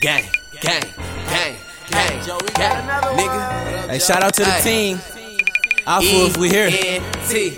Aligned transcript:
gang, 0.00 0.24
gang, 0.60 0.82
gang, 1.28 1.56
gang, 1.90 2.24
gang, 2.54 2.86
nigga. 3.18 3.90
Hey, 3.90 3.98
shout 3.98 4.22
out 4.22 4.32
to 4.34 4.44
the 4.44 4.60
team. 4.62 4.98
Alpha, 5.90 6.06
if 6.06 6.36
we 6.36 6.48
here. 6.48 6.70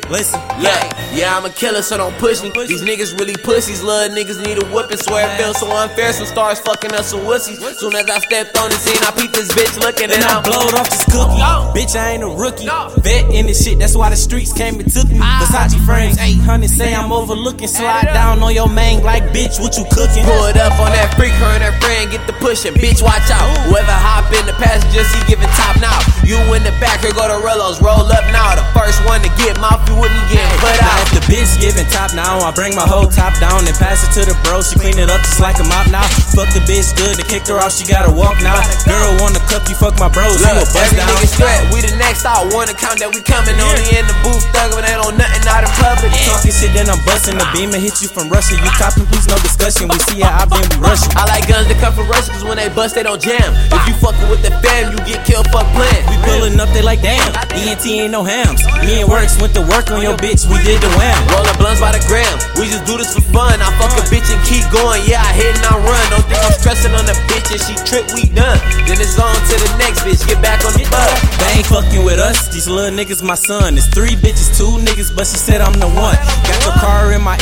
Listen. 0.08 0.40
Look, 0.56 0.80
yeah, 1.12 1.36
I'm 1.36 1.44
a 1.44 1.50
killer, 1.50 1.82
so 1.82 1.98
don't 1.98 2.16
push 2.16 2.42
me. 2.42 2.48
These 2.48 2.80
niggas 2.80 3.12
really 3.20 3.36
pussies. 3.36 3.82
Love 3.82 4.12
niggas 4.12 4.40
need 4.40 4.56
a 4.56 4.64
whipping. 4.72 4.96
Swear 4.96 5.28
it 5.28 5.36
feels 5.36 5.60
so 5.60 5.68
unfair. 5.68 6.14
Some 6.14 6.24
stars 6.24 6.58
fucking 6.60 6.94
us 6.94 7.10
some 7.10 7.20
wussies. 7.28 7.60
Soon 7.76 7.94
as 7.94 8.08
I 8.08 8.18
stepped 8.20 8.56
on 8.56 8.70
the 8.70 8.76
scene, 8.76 8.96
I 9.04 9.12
peeped 9.12 9.34
this 9.34 9.52
bitch 9.52 9.76
looking 9.84 10.08
And 10.08 10.14
and 10.16 10.24
I 10.24 10.40
blowed 10.40 10.72
off 10.80 10.88
this 10.88 11.04
cookie. 11.12 11.44
No. 11.44 11.76
Bitch, 11.76 11.92
I 11.92 12.12
ain't 12.12 12.22
a 12.22 12.28
rookie. 12.32 12.64
No. 12.64 12.88
Vet 13.04 13.28
in 13.34 13.44
this 13.52 13.62
shit, 13.62 13.78
that's 13.78 13.94
why 13.94 14.08
the 14.08 14.16
streets 14.16 14.54
came 14.54 14.80
and 14.80 14.90
took 14.90 15.10
me. 15.10 15.18
Ah. 15.20 15.44
Versace 15.44 15.76
frames, 15.84 16.16
800, 16.16 16.70
say 16.70 16.94
I'm 16.94 17.12
overlooking. 17.12 17.68
Slide 17.68 18.08
down 18.16 18.42
on 18.42 18.54
your 18.54 18.68
main 18.68 19.02
like, 19.02 19.24
bitch, 19.36 19.60
what 19.60 19.76
you 19.76 19.84
cooking? 19.92 20.24
Pull 20.24 20.44
it 20.48 20.56
up 20.56 20.72
on 20.80 20.88
that 20.96 21.12
freak, 21.20 21.32
her 21.36 21.52
and 21.52 21.64
her 21.64 21.76
friend 21.84 22.10
get 22.10 22.26
the 22.26 22.32
pushing. 22.40 22.72
Bitch, 22.80 23.02
watch 23.02 23.28
out. 23.28 23.44
Whoever 23.68 23.92
hop 23.92 24.32
in 24.32 24.46
the 24.46 24.56
passenger 24.56 25.04
seat, 25.04 25.26
giving 25.28 25.52
top 25.52 25.76
now. 25.84 26.11
You 26.32 26.40
in 26.56 26.64
the 26.64 26.72
back, 26.80 27.04
here 27.04 27.12
go 27.12 27.28
the 27.28 27.36
Rellos. 27.44 27.76
Roll 27.84 28.08
up 28.08 28.24
now. 28.32 28.56
The 28.56 28.64
first 28.72 29.04
one 29.04 29.20
to 29.20 29.28
get 29.36 29.60
mouth, 29.60 29.84
you 29.84 29.92
with 30.00 30.08
me 30.08 30.22
getting 30.32 30.48
put 30.64 30.72
out. 30.80 30.96
Now 30.96 31.04
if 31.04 31.12
the 31.12 31.20
bitch 31.28 31.60
giving 31.60 31.84
top 31.92 32.16
now, 32.16 32.40
I 32.40 32.48
bring 32.56 32.72
my 32.72 32.88
whole 32.88 33.04
top 33.04 33.36
down 33.36 33.68
and 33.68 33.76
pass 33.76 34.00
it 34.00 34.16
to 34.16 34.24
the 34.24 34.32
bro. 34.40 34.64
She 34.64 34.80
clean 34.80 34.96
it 34.96 35.12
up 35.12 35.20
just 35.20 35.44
like 35.44 35.60
a 35.60 35.66
mop 35.68 35.92
now. 35.92 36.08
Fuck 36.32 36.48
the 36.56 36.64
bitch 36.64 36.96
good, 36.96 37.20
to 37.20 37.24
kick 37.28 37.44
her 37.52 37.60
off, 37.60 37.76
she 37.76 37.84
gotta 37.84 38.08
walk 38.08 38.40
now. 38.40 38.56
Girl 38.88 39.12
wanna 39.20 39.44
cup 39.52 39.68
you, 39.68 39.76
fuck 39.76 39.92
my 40.00 40.08
bros, 40.08 40.40
you 40.40 40.48
a 40.48 40.56
Look, 40.56 40.72
bust 40.72 40.96
every 40.96 41.04
down. 41.04 41.12
nigga 41.12 41.28
strap. 41.28 41.60
We 41.68 41.84
the 41.84 41.92
next 42.00 42.24
out. 42.24 42.48
One 42.56 42.72
account 42.72 43.04
that 43.04 43.12
we 43.12 43.20
coming. 43.20 43.52
Only 43.60 43.92
in 43.92 44.08
the 44.08 44.16
booth, 44.24 44.40
thuggin', 44.56 44.88
ain't 44.88 45.04
on 45.04 45.20
nothing 45.20 45.44
out 45.52 45.68
in 45.68 45.72
public. 45.76 46.16
Talking 46.24 46.56
shit, 46.56 46.72
then 46.72 46.88
I'm 46.88 47.00
busting 47.04 47.36
the 47.36 47.44
beam 47.52 47.76
and 47.76 47.82
hit 47.84 48.00
you 48.00 48.08
from 48.08 48.32
Russia. 48.32 48.56
You 48.56 48.72
copping, 48.80 49.04
please, 49.12 49.28
no 49.28 49.36
discussion. 49.44 49.84
We 49.92 50.00
see 50.08 50.24
how 50.24 50.40
I 50.40 50.48
been, 50.48 50.64
rushing. 50.80 51.12
I 51.12 51.28
like 51.28 51.44
guns 51.44 51.68
that 51.68 51.76
come 51.76 51.92
from 51.92 52.08
Russia, 52.08 52.32
cause 52.32 52.48
when 52.48 52.56
they 52.56 52.72
bust, 52.72 52.96
they 52.96 53.04
don't 53.04 53.20
jam. 53.20 53.52
If 53.68 53.84
you 53.84 53.92
fuckin' 54.00 54.32
with 54.32 54.40
the 54.40 54.56
fam, 54.64 54.96
you 54.96 54.98
get 55.04 55.20
killed, 55.28 55.44
fuck 55.52 55.68
playing. 55.76 56.08
We 56.08 56.16
pulling 56.24 56.58
up, 56.58 56.68
they 56.70 56.82
like, 56.82 57.02
damn. 57.02 57.30
ENT 57.52 57.84
ain't 57.86 58.10
no 58.10 58.24
hams. 58.24 58.64
Me 58.82 59.02
and 59.02 59.08
Works 59.10 59.38
went 59.38 59.54
to 59.54 59.62
work 59.68 59.90
on 59.92 60.02
your 60.02 60.16
bitch, 60.16 60.48
we 60.48 60.56
did 60.64 60.80
the 60.80 60.90
wham. 60.96 61.18
Rollin' 61.28 61.56
blunts 61.60 61.80
by 61.80 61.92
the 61.92 62.02
gram. 62.08 62.32
We 62.56 62.66
just 62.66 62.88
do 62.88 62.96
this 62.96 63.12
for 63.12 63.24
fun. 63.30 63.60
I 63.60 63.68
fuck 63.76 63.92
a 63.98 64.02
bitch 64.08 64.26
and 64.32 64.40
keep 64.48 64.64
going. 64.72 65.04
Yeah, 65.04 65.20
I 65.20 65.30
hit 65.36 65.52
and 65.52 65.66
I 65.68 65.76
run. 65.76 66.04
Don't 66.08 66.26
think 66.26 66.40
I'm 66.40 66.54
stressing 66.56 66.94
on 66.96 67.04
the 67.04 67.14
bitch 67.28 67.52
and 67.52 67.60
she 67.60 67.74
trip, 67.84 68.08
we 68.16 68.30
done. 68.32 68.56
Then 68.88 68.98
it's 68.98 69.18
on 69.20 69.34
to 69.34 69.54
the 69.60 69.70
next 69.76 70.02
bitch. 70.02 70.24
Get 70.26 70.40
back 70.40 70.64
on 70.64 70.72
the 70.72 70.86
bus. 70.88 71.12
They 71.38 71.60
ain't 71.60 71.68
fucking 71.68 72.04
with 72.04 72.18
us, 72.18 72.48
these 72.48 72.66
little 72.66 72.90
niggas 72.90 73.22
my 73.22 73.36
son. 73.36 73.76
It's 73.76 73.86
three 73.86 74.16
bitches, 74.16 74.56
two 74.56 74.80
niggas, 74.80 75.14
but 75.14 75.26
she 75.26 75.36
said 75.36 75.60
I'm 75.60 75.76
the 75.76 75.86
one. 75.86 76.16
Got 76.48 76.58
your 76.64 76.71
car 76.71 76.71
in 76.71 76.71
my 76.71 76.71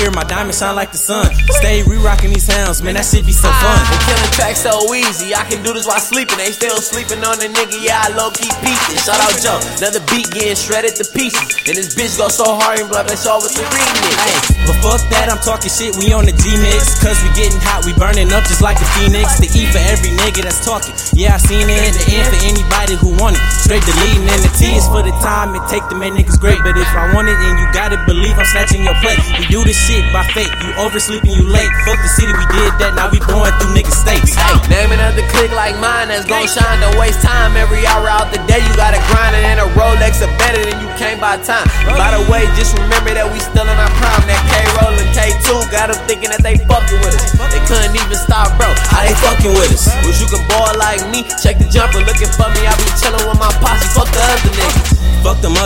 ear, 0.00 0.10
my 0.10 0.24
diamond 0.24 0.56
shine 0.56 0.74
like 0.74 0.92
the 0.92 0.98
sun. 0.98 1.28
Stay 1.60 1.82
re-rocking 1.84 2.32
these 2.32 2.48
hounds, 2.48 2.82
man, 2.82 2.94
that 2.96 3.04
shit 3.04 3.24
be 3.26 3.32
so 3.32 3.48
fun. 3.48 3.76
Ah. 3.76 3.92
I'm 3.92 4.00
killing 4.08 4.32
tracks 4.32 4.60
so 4.64 4.72
easy. 4.94 5.34
I 5.34 5.44
can 5.44 5.62
do 5.62 5.72
this 5.72 5.86
while 5.86 6.00
sleeping. 6.00 6.36
They 6.40 6.52
still 6.52 6.80
sleeping 6.80 7.20
on 7.24 7.38
the 7.38 7.48
nigga. 7.52 7.76
Yeah, 7.84 8.04
I 8.04 8.08
low 8.16 8.32
key 8.32 8.48
peeping. 8.64 9.00
Shout 9.00 9.20
out 9.20 9.36
Joe. 9.36 9.60
Another 9.78 10.00
beat 10.08 10.30
getting 10.32 10.56
shredded 10.56 10.96
to 10.96 11.04
pieces. 11.12 11.44
And 11.68 11.76
this 11.76 11.92
bitch 11.94 12.16
go 12.16 12.28
so 12.28 12.56
hard 12.56 12.80
and 12.80 12.88
blah, 12.88 13.04
blah, 13.04 13.16
show 13.16 13.36
with 13.42 13.52
the 13.52 13.64
remix. 13.68 14.16
Hey, 14.24 14.60
but 14.70 14.76
fuck 14.86 15.02
that, 15.10 15.26
I'm 15.26 15.40
talking 15.42 15.72
shit, 15.72 15.96
we 15.98 16.12
on 16.14 16.28
the 16.28 16.36
G-Mix 16.36 17.02
Cause 17.02 17.18
we 17.26 17.28
getting 17.34 17.58
hot, 17.58 17.82
we 17.82 17.96
burning 17.96 18.30
up 18.30 18.46
just 18.46 18.62
like 18.62 18.78
a 18.78 18.86
phoenix 18.94 19.40
The 19.42 19.50
E 19.50 19.66
for 19.72 19.82
every 19.90 20.14
nigga 20.14 20.46
that's 20.46 20.62
talking 20.62 20.94
Yeah, 21.16 21.34
I 21.34 21.38
seen 21.42 21.66
it, 21.66 21.90
the 21.96 22.04
N 22.06 22.22
for 22.28 22.40
anybody 22.46 22.94
who 23.00 23.10
want 23.18 23.34
it 23.34 23.42
Straight 23.50 23.82
deleting, 23.82 24.30
and 24.30 24.42
the 24.46 24.52
T 24.54 24.78
is 24.78 24.86
for 24.86 25.02
the 25.02 25.10
time 25.24 25.58
it 25.58 25.64
take 25.66 25.82
to 25.90 25.96
make 25.98 26.14
niggas 26.14 26.38
great 26.38 26.62
But 26.62 26.78
if 26.78 26.86
I 26.94 27.10
want 27.10 27.26
it, 27.26 27.40
and 27.40 27.56
you 27.58 27.66
gotta 27.74 27.98
believe 28.06 28.38
I'm 28.38 28.46
snatching 28.46 28.86
your 28.86 28.94
plate 29.02 29.18
We 29.42 29.50
do 29.50 29.66
this 29.66 29.74
shit 29.74 29.89
by 30.12 30.24
fate, 30.30 30.52
you 30.62 30.70
oversleeping, 30.78 31.34
you 31.34 31.46
late 31.46 31.70
Fuck 31.86 31.98
the 32.02 32.10
city, 32.10 32.33
we 32.33 32.46
did 32.55 32.72
that, 32.78 32.94
now 32.94 33.10
we 33.10 33.19
going 33.24 33.52
through 33.58 33.74
niggas' 33.74 33.98
states 33.98 34.34
Hey, 34.34 34.55
name 34.70 34.92
another 34.92 35.27
click 35.30 35.50
like 35.52 35.77
mine 35.80 36.08
that's 36.08 36.27
gon' 36.27 36.46
shine. 36.46 36.80
Don't 36.80 36.96
waste 36.98 37.22
time 37.22 37.56
every 37.56 37.86
hour 37.86 38.08
out 38.08 38.33
the 38.33 38.41
day. 38.50 38.61
You 38.61 38.72
gotta 38.77 39.00
grind 39.11 39.34
it, 39.36 39.44
and 39.44 39.58
a 39.61 39.66
Rolex 39.78 40.20
are 40.24 40.33
better 40.38 40.61
than 40.62 40.77
you 40.83 40.88
came 40.98 41.18
by 41.20 41.38
time. 41.42 41.67
And 41.86 41.96
by 41.96 42.12
the 42.12 42.23
way, 42.30 42.45
just 42.58 42.77
remember 42.77 43.14
that 43.14 43.27
we 43.28 43.39
still 43.40 43.67
in 43.67 43.78
our 43.78 43.92
prime. 43.98 44.24
That 44.28 44.40
K 44.48 44.52
roll 44.78 44.95
and 44.95 45.11
K2 45.14 45.48
got 45.73 45.92
them 45.92 45.98
thinking 46.07 46.30
that 46.30 46.42
they 46.42 46.58
fucking 46.68 47.01
with 47.05 47.17
us. 47.17 47.36
They 47.51 47.62
couldn't 47.67 47.95
even 47.95 48.18
stop, 48.18 48.52
bro. 48.58 48.68
How 48.90 49.02
they 49.07 49.17
fucking 49.18 49.55
with 49.55 49.74
us? 49.74 49.89
Wish 50.07 50.20
you 50.22 50.28
could 50.30 50.45
ball 50.51 50.70
like 50.78 51.02
me. 51.11 51.27
Check 51.40 51.58
the 51.58 51.67
jumper, 51.70 52.02
looking 52.05 52.30
for 52.34 52.48
me. 52.55 52.67
I 52.67 52.72
be 52.78 52.86
chillin' 52.98 53.22
with 53.27 53.40
my 53.40 53.51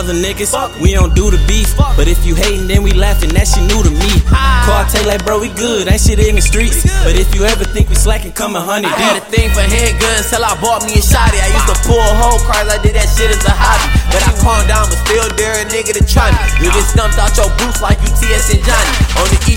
other 0.05 0.13
niggas, 0.13 0.53
we 0.77 0.93
don't 0.93 1.17
do 1.17 1.33
the 1.33 1.41
beef. 1.49 1.73
But 1.97 2.05
if 2.05 2.21
you 2.25 2.37
hating, 2.37 2.69
then 2.69 2.85
we 2.85 2.93
laughing, 2.93 3.33
that 3.33 3.49
shit 3.49 3.65
new 3.65 3.81
to 3.81 3.89
me. 3.89 4.21
Call 4.69 4.85
take 4.85 5.09
like, 5.09 5.25
bro, 5.25 5.41
we 5.41 5.49
good, 5.57 5.89
ain't 5.89 5.97
shit 5.97 6.21
in 6.21 6.37
the 6.37 6.45
streets. 6.45 6.85
But 7.01 7.17
if 7.17 7.33
you 7.33 7.41
ever 7.41 7.65
think 7.65 7.89
we 7.89 7.97
slacking, 7.97 8.33
come 8.37 8.53
a 8.53 8.61
hundred 8.61 8.93
I 8.93 9.01
had 9.01 9.17
a 9.17 9.25
thing 9.25 9.49
for 9.49 9.65
handguns 9.65 10.29
till 10.29 10.45
I 10.45 10.53
bought 10.61 10.85
me 10.85 10.93
a 10.93 11.01
shotty. 11.01 11.41
I 11.41 11.49
used 11.49 11.69
to 11.73 11.77
pull 11.89 12.05
whole 12.21 12.37
cars, 12.45 12.69
I 12.69 12.77
did 12.85 12.93
that 12.93 13.09
shit 13.17 13.33
as 13.33 13.41
a 13.49 13.55
hobby. 13.55 13.87
But 14.13 14.21
I 14.21 14.31
calmed 14.45 14.69
down, 14.69 14.85
but 14.93 15.01
still 15.09 15.25
dare 15.41 15.57
a 15.57 15.65
nigga 15.73 15.97
to 15.97 16.03
try 16.05 16.29
me. 16.29 16.37
You 16.61 16.69
get 16.69 16.85
stumped 16.85 17.17
out 17.17 17.33
your 17.33 17.49
boots 17.57 17.81
like 17.81 17.97
you 18.05 18.11
TS 18.13 18.53
and 18.53 18.61
Johnny. 18.61 18.93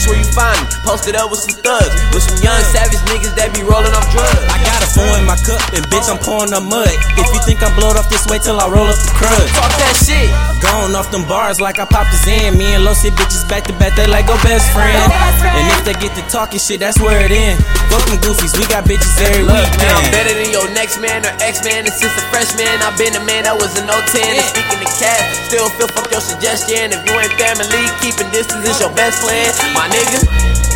On 0.09 0.15
the 0.15 0.17
east 0.17 0.17
where 0.17 0.21
you 0.21 0.29
find 0.33 0.57
me, 0.57 0.67
posted 0.85 1.17
up 1.17 1.29
with 1.29 1.41
some 1.45 1.57
thugs. 1.61 1.93
With 2.17 2.25
some 2.25 2.41
young 2.41 2.61
savage 2.73 3.01
niggas 3.13 3.37
that 3.37 3.53
be 3.53 3.61
rolling 3.61 3.93
off 3.93 4.09
drugs. 4.09 4.41
I 4.49 4.57
got 4.65 4.81
a 4.81 4.89
four 4.89 5.13
in 5.21 5.25
my 5.29 5.37
cup, 5.45 5.61
and 5.77 5.85
bitch, 5.93 6.09
I'm 6.09 6.17
pouring 6.21 6.53
the 6.53 6.61
mud. 6.65 6.89
If 7.21 7.29
you 7.35 7.41
think 7.45 7.61
I'm 7.61 7.75
blowed 7.77 8.01
off 8.01 8.09
this 8.09 8.25
way 8.27 8.41
till 8.41 8.57
I 8.57 8.67
roll 8.73 8.89
up 8.89 8.97
the 8.97 9.13
crud. 9.13 9.47
Talk 9.53 9.73
that 9.77 9.97
shit. 10.01 10.33
Gone 10.65 10.97
off 10.97 11.13
them 11.13 11.29
bars 11.29 11.61
like 11.61 11.79
I 11.79 11.85
popped 11.85 12.13
a 12.15 12.19
Zan. 12.25 12.57
Me 12.57 12.73
and 12.73 12.85
Los 12.85 13.05
hit 13.05 13.15
bitches 13.15 13.45
back 13.49 13.69
to 13.69 13.75
back, 13.77 13.95
they 13.95 14.09
like 14.09 14.27
go 14.27 14.37
best 14.41 14.73
friend. 14.73 14.97
And 15.45 15.65
if 15.77 15.85
they 15.85 15.95
get 16.01 16.17
to 16.17 16.25
talking 16.33 16.59
shit, 16.59 16.81
that's 16.81 16.99
where 17.01 17.21
it 17.21 17.31
end. 17.31 17.61
Fuck 17.93 18.05
them 18.09 18.19
goofies, 18.25 18.57
we 18.57 18.65
got 18.69 18.85
bitches 18.89 19.17
every 19.21 19.45
Look, 19.45 19.69
man, 19.81 19.93
I'm 19.93 20.09
better 20.13 20.35
than 20.35 20.48
your 20.88 21.03
next 21.03 21.25
man 21.25 21.26
or 21.26 21.34
X-Man, 21.43 21.84
And 21.84 21.93
since 21.93 22.12
a 22.16 22.25
freshman, 22.31 22.66
I've 22.81 22.97
been 22.97 23.15
a 23.15 23.25
man 23.25 23.44
that 23.44 23.56
was 23.56 23.76
a 23.78 23.84
no 23.84 24.00
10. 24.09 24.22
And 24.25 24.44
speaking 24.49 24.81
to 24.81 24.91
cat, 24.97 25.21
still 25.49 25.69
feel 25.71 25.88
fuck 25.88 26.10
your 26.10 26.21
suggestion. 26.21 26.93
If 26.93 27.04
you 27.04 27.12
ain't 27.19 27.32
family, 27.37 27.84
keeping 28.00 28.31
distance 28.32 28.66
is 28.66 28.81
your 28.81 28.93
best 28.94 29.21
plan. 29.22 29.53
My 29.75 29.88
nigga. 29.88 30.68